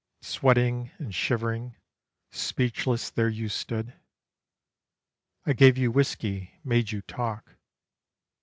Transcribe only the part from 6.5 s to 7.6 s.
made you talk.